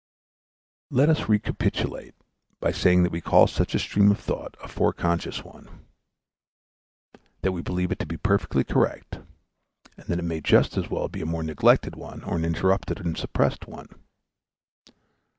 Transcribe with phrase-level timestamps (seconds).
[0.89, 2.15] Let us recapitulate
[2.59, 5.69] by saying that we call such a stream of thought a foreconscious one,
[7.41, 9.19] that we believe it to be perfectly correct,
[9.97, 12.99] and that it may just as well be a more neglected one or an interrupted
[12.99, 13.89] and suppressed one.